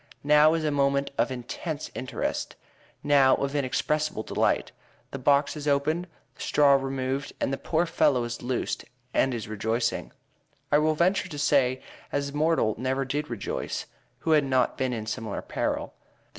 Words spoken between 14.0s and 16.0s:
who had not been in similar peril.